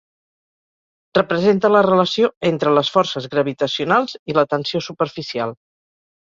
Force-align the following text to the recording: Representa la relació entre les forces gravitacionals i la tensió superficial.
Representa 1.17 1.71
la 1.73 1.83
relació 1.89 2.31
entre 2.51 2.73
les 2.79 2.91
forces 2.97 3.29
gravitacionals 3.37 4.19
i 4.33 4.39
la 4.41 4.49
tensió 4.57 4.85
superficial. 4.91 5.59